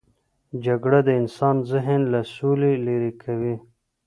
جګړه 0.65 0.99
د 1.07 1.09
انسان 1.21 1.55
ذهن 1.71 2.01
له 2.13 2.21
سولې 2.35 2.71
لیرې 2.85 3.11
کوي 3.23 3.55